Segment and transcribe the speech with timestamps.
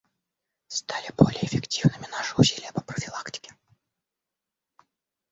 [0.67, 3.55] Стали более эффективными наши усилия по профилактике.